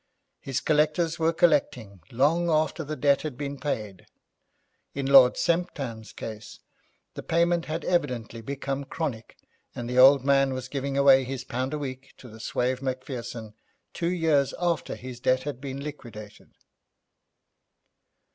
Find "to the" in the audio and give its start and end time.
12.17-12.39